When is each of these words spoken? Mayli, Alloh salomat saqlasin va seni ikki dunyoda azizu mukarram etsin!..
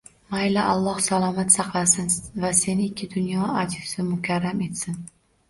Mayli, 0.35 0.61
Alloh 0.69 1.01
salomat 1.07 1.53
saqlasin 1.55 2.09
va 2.45 2.51
seni 2.61 2.89
ikki 2.93 3.09
dunyoda 3.13 3.53
azizu 3.67 4.09
mukarram 4.09 4.67
etsin!.. 4.71 4.99